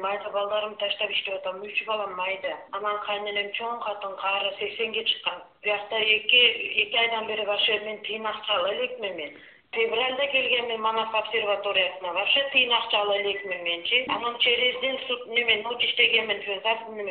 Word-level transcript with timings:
майда 0.00 0.30
балдарымды 0.30 0.78
таштап 0.78 1.10
иштеп 1.10 1.34
атам. 1.34 1.62
Үч 1.62 1.84
балам 1.86 2.14
майда. 2.16 2.56
Анан 2.72 2.98
кайненем 3.06 3.52
чоң 3.58 3.78
катын 3.84 4.16
каары 4.16 4.50
сексенге 4.58 5.04
чыккан. 5.04 5.42
Биякта 5.62 5.96
эки 6.00 6.42
эки 6.82 6.96
айдан 6.96 7.26
бери 7.26 7.44
вообще 7.46 7.78
мен 7.80 8.02
тыйын 8.02 8.26
акча 8.26 8.54
ала 8.58 8.74
элекмин 8.74 9.16
мен. 9.16 9.40
Февралда 9.72 10.26
келгенмин 10.26 10.80
манас 10.80 11.14
обсерваториясына 11.14 12.12
вообще 12.12 12.42
тыйын 12.52 12.72
акча 12.72 13.02
ала 13.02 13.20
элекмин 13.22 13.62
менчи 13.62 14.04
анан 14.08 14.36
через 14.38 14.80
день 14.80 14.98
суд 15.06 15.26
неме 15.28 15.62
ночь 15.62 15.84
иштегенмин 15.84 16.42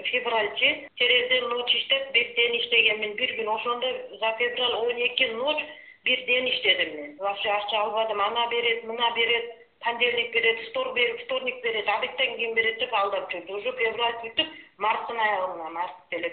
февральчы 0.04 0.90
через 0.96 1.30
день 1.30 1.46
ночь 1.46 1.74
иштеп 1.76 2.12
бир 2.12 2.28
день 2.36 2.58
иштегенмин 2.60 3.14
бир 3.16 3.32
күн. 3.38 3.56
Ошондо 3.56 3.88
за 4.20 4.32
февраль 4.38 4.76
он 4.76 4.98
эки 5.08 5.24
ночь 5.40 5.64
бир 6.04 6.20
день 6.26 6.50
иштедим 6.50 6.96
мен. 6.98 7.18
Вообще 7.18 7.50
акча 7.50 7.82
албадым. 7.82 8.20
Ана 8.20 8.48
берет 8.50 8.84
мына 8.84 9.10
берет 9.16 9.56
понедельник 9.84 10.34
берет 10.34 10.60
вторник 10.70 11.62
берет 11.64 11.88
абиттен 11.88 12.36
кийин 12.36 12.54
берет 12.54 12.80
деп 12.80 12.94
алдап 12.94 13.32
жүрдү 13.32 13.60
уже 13.60 13.72
февраль 13.80 14.18
бүтүп 14.24 14.48
марттын 14.78 15.20
аягына 15.20 15.70
март 15.70 15.96
деле 16.12 16.30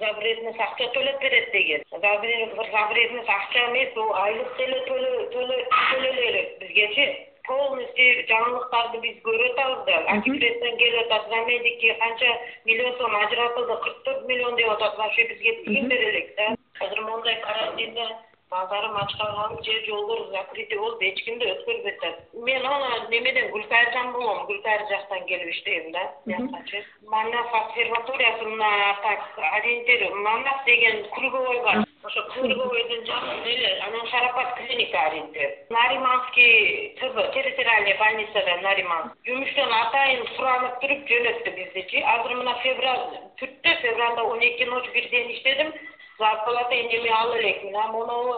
за 0.00 0.12
вредность 0.18 0.60
акча 0.60 0.90
төлөп 0.94 1.20
берет 1.20 1.50
деген. 1.52 1.82
За 1.90 2.16
вредность 2.18 3.28
акча 3.28 3.64
эмес 3.70 3.94
бул 3.94 4.12
айлык 4.14 4.56
деле 4.58 4.84
төлөлө 4.90 6.12
элек 6.28 6.58
бизгечи. 6.60 7.08
Полностью 7.48 8.26
жаңылыктарды 8.28 8.98
биз 9.00 9.20
көрүп 9.24 9.54
атабыз 9.56 9.84
да 9.86 9.98
антикредден 10.12 10.76
келип 10.76 11.06
атат 11.06 11.30
за 11.30 11.44
медики 11.46 11.94
канча 12.00 12.32
миллион 12.66 12.98
сом 12.98 13.16
ажыратылды 13.16 13.76
кырк 13.84 14.02
төрт 14.04 14.26
миллион 14.28 14.56
деп 14.56 14.68
атат 14.74 14.98
вообще 14.98 15.24
бизге 15.30 15.54
тыйын 15.64 15.88
бере 15.88 16.10
элек 16.10 16.34
да. 16.36 16.54
Азыр 16.80 17.00
моундай 17.00 17.40
карантинде 17.40 18.04
базарым 18.50 18.96
ачка 18.96 19.26
калып 19.36 19.64
жер 19.64 19.80
жолдор 19.86 20.20
закрытый 20.32 20.78
болуп 20.78 21.02
эч 21.02 21.22
кимди 21.24 21.50
өткөрбөй 21.52 21.94
атат 21.96 22.22
мен 22.48 22.62
немеден 23.10 23.50
гүлкайыржан 23.52 24.12
болом 24.12 24.46
гүлкайыр 24.46 24.86
жактан 24.92 25.26
келип 25.26 25.50
иштейм 25.54 25.90
да 25.92 26.04
биякачы 26.26 26.84
манас 27.02 27.52
обсерваториясы 27.60 28.44
мына 28.44 28.70
так 29.02 29.20
ориентир 29.52 30.14
манас 30.14 30.64
деген 30.66 31.04
круговой 31.10 31.62
бар. 31.62 31.84
Ошо 32.04 32.22
круговойдун 32.32 33.04
жанында 33.04 33.50
эле 33.52 33.70
анан 33.86 34.06
шарапат 34.06 34.54
клиника 34.56 35.00
ориентир. 35.06 35.50
Нариманский 35.68 36.94
тб 37.00 37.32
территориальный 37.34 37.98
больницада 37.98 38.56
нариман 38.62 39.12
жумуштан 39.26 39.72
атайын 39.82 40.24
суранып 40.36 40.80
туруп 40.80 41.04
жөнөттү 41.10 41.54
биздичи. 41.58 42.00
Азыр 42.14 42.36
мына 42.40 42.54
февраль 42.62 43.04
бүттү 43.40 43.76
февралда 43.82 44.24
он 44.24 44.40
эки 44.40 44.64
ночь 44.64 44.88
бир 44.94 45.10
день 45.10 45.32
иштедим 45.32 45.72
зарплата 46.18 46.74
эми 46.74 47.08
ала 47.08 47.38
элекмин 47.40 47.76
а 47.76 47.86
монобу 47.88 48.34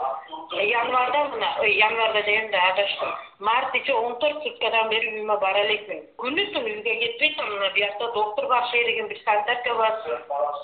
январда 0.52 1.24
мына 1.32 1.66
январда 1.66 2.22
дегем 2.22 2.50
да 2.50 2.58
адаштым. 2.70 3.14
Март 3.38 3.74
ичи 3.74 3.90
он 3.90 4.18
төрт 4.20 4.42
суткадан 4.42 4.88
бери 4.90 5.08
үйүмө 5.14 5.38
бара 5.40 5.64
элекмин 5.66 6.04
күнү 6.20 6.44
түн 6.52 6.68
үйгө 6.68 6.94
кетпей 7.02 7.32
атам 7.32 7.48
мына 7.54 7.72
биякта 7.74 8.12
доктур 8.12 8.46
бар 8.48 8.68
шеригим 8.70 9.08
бир 9.08 9.20
санитарка 9.24 9.74
бар. 9.74 9.92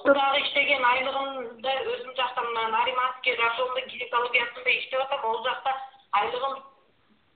Дагы 0.04 0.40
иштеген 0.44 0.84
айлыгымда 0.84 1.76
өзүм 1.94 2.14
жакта 2.16 2.42
мына 2.42 2.68
нариманский 2.76 3.34
райондун 3.40 3.88
гинекологиясында 3.88 4.70
иштеп 4.78 5.00
атам 5.00 5.30
ал 5.30 5.42
жакта 5.44 5.76
айлыгым 6.20 6.60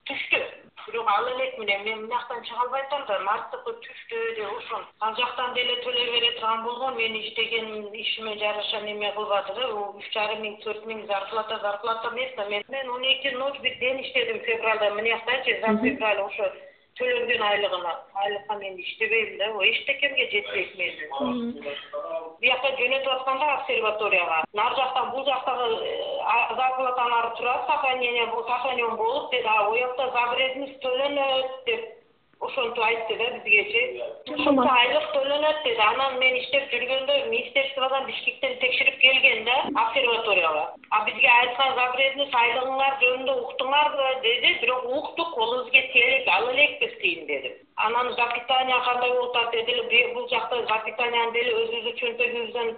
түштү 0.05 0.45
бирок 0.93 1.09
ала 1.09 1.31
элекмин 1.37 1.69
эми 1.69 1.85
мен 1.91 2.03
мынаяктан 2.03 2.45
чыга 2.45 2.61
албай 2.65 2.83
атам 2.83 3.05
да 3.07 3.19
марттыкы 3.29 3.77
түштү 3.87 4.25
деп 4.37 4.57
ошон 4.59 4.87
ал 5.01 5.17
жактан 5.17 5.55
деле 5.55 5.77
төлөй 5.85 6.11
бере 6.15 6.33
турган 6.39 6.65
болгон 6.65 6.97
мен 6.97 7.17
иштеген 7.23 7.95
ишиме 7.95 8.37
жараша 8.39 8.81
неме 8.87 9.13
кылбады 9.17 9.55
да 9.61 9.69
үч 9.99 10.13
жарым 10.15 10.43
миң 10.47 10.59
төрт 10.65 10.87
миң 10.87 11.07
зарплата 11.07 11.59
зарплата 11.63 12.09
эмес 12.15 12.35
да 12.37 12.49
мен 12.49 12.65
мен 12.69 12.91
он 12.91 13.03
эки 13.03 13.35
ночь 13.35 13.61
бир 13.61 13.75
день 13.79 14.03
иштедим 14.03 14.41
февралда. 14.41 14.91
Мынияктачы 14.95 15.61
за 15.61 15.77
февраль 15.83 16.21
ошо 16.23 16.53
төлөнгөн 16.99 17.43
айлыгына. 17.43 17.93
Айлыкка 18.15 18.55
мен 18.57 18.79
иштебейм 18.81 19.37
да. 19.39 19.47
Эчтекемге 19.71 20.31
жетпейт 20.31 20.75
менин 20.79 21.77
атканда 23.31 23.55
обсерваторияга. 23.55 24.45
Нары 24.53 24.77
жактан 24.77 25.11
бул 25.11 25.25
жактагы 25.25 25.85
э, 25.85 26.55
зарплаталары 26.57 27.37
турат 27.37 27.67
сохранение 27.67 28.27
сохранен 28.27 28.97
болуп 28.97 29.31
деди 29.31 29.47
а 29.47 29.69
уякта 29.71 30.11
за 30.11 30.27
вредность 30.33 30.81
төлөнөт 30.83 31.65
деп 31.67 31.97
ошентип 32.41 32.83
айтты 32.83 33.17
да 33.19 33.31
бизгечи. 33.45 34.03
Ушунча 34.35 34.69
айлык 34.73 35.07
төлөнөт 35.15 35.63
деди 35.65 35.81
анан 35.87 36.19
мен 36.19 36.37
иштеп 36.41 36.71
жүргөндө 36.73 37.31
министерстводон 37.31 38.07
бишкектен 38.07 38.59
текшерип 38.61 39.01
келген 39.01 39.45
да 39.45 39.57
обсерваторияга. 39.85 40.75
А 40.91 41.05
бизге 41.05 41.29
айткан 41.29 41.75
за 41.75 41.91
вредность 41.95 42.35
айлыгыңар 42.35 43.01
жөнүндө 43.03 43.41
уктуңарбы 43.47 44.15
деди 44.23 44.55
бирок 44.63 44.85
уктук 44.85 45.35
колубузга 45.35 45.83
тие 45.93 46.07
элек 46.07 46.29
ала 46.29 46.55
элекпиз 46.55 46.99
тыйын 47.01 47.27
дедим 47.27 47.59
анан 47.77 48.13
за 48.15 48.27
питание 48.35 48.81
кандай 48.85 49.11
болуп 49.11 49.37
атат? 49.37 49.53
дедиле 49.53 50.15
бул 50.15 50.29
жакта 50.29 50.57
за 50.69 50.79
деле 51.33 51.53
өзүбүздүн 51.61 51.97
чөнтөгүбүздөн 52.01 52.69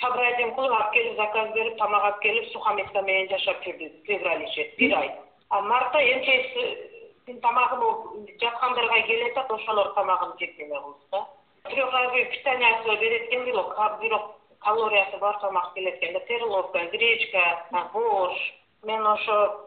сообразием 0.00 0.54
кылып 0.54 0.72
алып 0.72 0.92
келип 0.92 1.16
заказ 1.16 1.52
берип 1.54 1.78
тамак 1.78 2.04
алып 2.04 2.20
келип 2.22 2.50
сухомеска 2.52 3.02
менен 3.02 3.28
жашап 3.28 3.62
жүрдүк 3.64 4.04
февраль 4.06 4.44
ичи 4.48 4.70
бир 4.78 4.96
ай. 4.98 5.10
А 5.50 5.60
мартта 5.60 5.98
мчс 5.98 7.40
тамагын 7.42 8.26
жаткандарга 8.40 9.02
келип 9.06 9.38
атат 9.38 9.50
ошолор 9.58 9.92
тамагын 9.94 10.32
жеп 10.40 10.58
неме 10.58 10.80
кылды 10.80 11.06
да 11.10 11.26
бирок 11.70 12.30
питаниясы 12.30 12.96
берет 13.00 13.28
экен 13.28 13.44
бирок 13.44 14.00
бирок 14.00 14.34
калориясы 14.60 15.18
бар 15.18 15.38
тамак 15.40 15.72
келет 15.74 16.02
экен 16.02 16.12
да 16.12 16.20
перловка 16.20 16.84
гречка 16.92 17.66
борщ 17.92 18.54
мен 18.82 19.06
ошо 19.06 19.63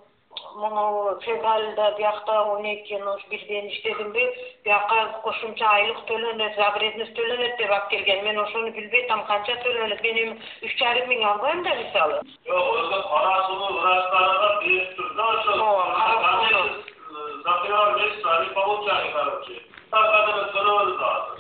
муну 0.58 1.20
февралда 1.22 1.92
биякта 1.98 2.44
он 2.54 2.66
эки 2.66 2.94
ночь 2.94 3.26
бир 3.30 3.42
день 3.48 3.70
иштедимби 3.72 4.26
бияка 4.66 5.22
кошумча 5.24 5.70
айлык 5.78 6.00
төлөнөт 6.10 6.56
за 6.58 6.70
вредность 6.76 7.16
төлөнөт 7.16 7.58
деп 7.58 7.72
алып 7.72 7.90
келген. 7.94 8.24
Мен 8.26 8.40
ошону 8.40 8.72
билбей 8.72 9.06
атам 9.06 9.24
канча 9.30 9.56
төлөнөт? 9.64 10.02
Мен 10.02 10.18
эми 10.24 10.36
үч 10.66 10.78
жарым 10.82 11.10
миң 11.14 11.24
албайм 11.32 11.64
да 11.64 11.76
мисалы. 11.80 12.22
Жок 12.50 12.76
өзү 12.82 13.00
врачтарга 13.80 14.52
берип 14.62 14.96
тур 14.98 15.14
да 15.16 15.26
ошо 15.38 15.58
закрывали 17.48 18.02
месяц, 18.02 18.26
они 18.26 18.50
получали, 18.50 19.12
короче. 19.12 19.62
Так 19.90 20.12
как 20.12 20.30
это 20.30 20.52
көрөбүз 20.52 21.02
азыр. 21.10 21.40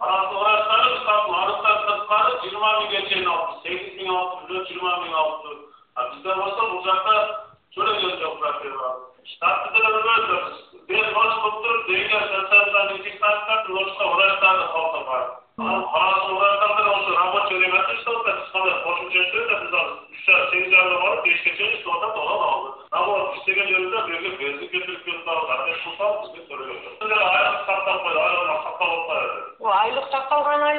Арасы 0.00 0.34
врачтары 0.34 0.90
мисалы 0.94 1.36
арыктан 1.42 1.76
сырткары 1.84 2.32
жыйырма 2.42 2.72
миңге 2.80 3.02
чейин 3.08 3.28
алып, 3.30 3.60
сегиз 3.62 3.94
миң 4.00 4.10
алып 4.14 4.48
жүр, 4.48 4.64
жыйырма 4.70 4.96
миң 5.04 5.14
алып 5.20 5.42
тур. 5.44 5.56
А 5.94 6.08
бизде 6.10 6.34
болсо 6.40 6.68
бул 6.72 6.82
жакта 6.86 7.14
төлөгөн 7.76 8.18
жок 8.22 8.37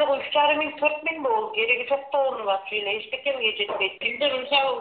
үч 0.06 0.26
жарым 0.34 0.60
миң 0.62 0.72
төрт 0.80 1.04
миң 1.04 1.24
болду 1.24 1.52
кереги 1.56 1.88
жок 1.90 2.04
да 2.12 2.20
онун 2.30 2.46
вообще 2.46 2.78
эле 2.80 2.98
эчтекемге 3.00 3.52
жетпейт. 3.58 3.98
Бизде 4.00 4.30
мисалы 4.30 4.72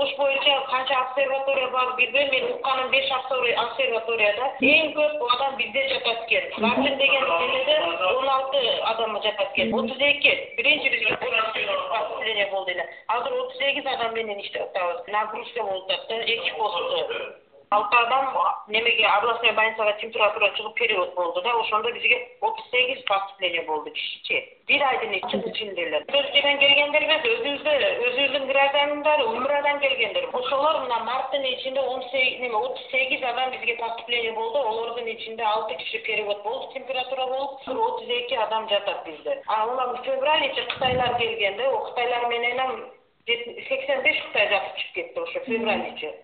ош 0.00 0.16
боюнча 0.18 0.54
канча 0.70 0.98
обсерватория 1.00 1.68
бар 1.70 1.94
билбейм 1.96 2.30
мен 2.30 2.52
укканым 2.54 2.90
беш 2.90 3.10
обсерваторияда 3.12 4.50
эң 4.60 4.92
көп 4.98 5.24
адам 5.36 5.56
бизде 5.56 5.86
жатат 5.92 6.24
экен. 6.26 6.50
Равлин 6.64 6.98
деген 6.98 7.24
деледе 7.24 7.78
он 8.16 8.28
алты 8.28 8.66
адам 8.92 9.22
жатат 9.22 9.52
экен. 9.52 9.74
Отуз 9.74 10.00
эки. 10.00 10.34
Биринчи 10.56 10.88
бизге 10.88 11.16
поступление 11.16 12.46
болду 12.50 12.70
эле. 12.70 12.88
Азыр 13.08 13.32
отуз 13.32 13.56
сегиз 13.58 13.86
адам 13.86 14.14
менен 14.14 14.40
иштеп 14.40 14.62
атабыз. 14.62 15.06
Нагрузка 15.08 15.62
болуп 15.62 15.90
атат 15.90 16.08
да 16.08 16.22
эки 16.24 16.52
посту 16.58 17.43
алты 17.74 17.96
адам 17.96 18.26
немеге 18.68 19.06
областной 19.06 19.52
больницага 19.52 19.92
температура 20.00 20.50
чыгып 20.56 20.74
перевод 20.74 21.14
болду 21.14 21.42
да 21.42 21.52
ошондо 21.60 21.92
бизге 21.92 22.18
отуз 22.40 22.64
сегиз 22.70 23.02
поступление 23.04 23.62
болду 23.62 23.90
кишичи. 23.90 24.38
Бир 24.66 24.82
айдын 24.82 25.14
ичинде 25.18 25.82
эле 25.82 26.00
түркиядан 26.08 26.58
келгендер 26.62 27.04
эмес 27.06 27.26
өзүбүздө 27.32 27.74
өзүбүздүн 28.06 28.46
граждандары 28.48 29.26
умрадан 29.32 29.80
келгендер. 29.80 30.28
Ошолор 30.32 30.80
мына 30.84 30.98
марттын 31.04 31.44
ичинде 31.50 31.80
он 31.80 32.02
неме 32.14 32.56
отуз 32.56 32.86
сегиз 32.90 33.22
адам 33.22 33.50
бизге 33.50 33.76
поступление 33.76 34.32
болду. 34.32 34.58
Олордун 34.58 35.08
ичинде 35.08 35.42
алты 35.42 35.74
киши 35.74 35.98
перевод 36.06 36.42
болуп 36.42 36.72
температура 36.72 37.26
болуп 37.26 37.68
отуз 37.68 38.08
эки 38.08 38.34
адам 38.34 38.68
жатат 38.68 39.04
бизде. 39.04 39.42
А 39.48 39.66
мына 39.66 40.02
февраль 40.02 40.46
ичи 40.50 40.66
кытайлар 40.72 41.18
келген 41.18 41.56
да 41.56 41.70
кытайлар 41.88 42.28
мененам 42.28 42.84
сексен 43.26 44.02
беш 44.02 44.22
кытай 44.26 44.48
жатып 44.48 44.76
чыгып 44.78 44.94
кетти 44.94 45.20
ошо 45.20 45.40
февраль 45.46 45.88
ичи 45.94 46.14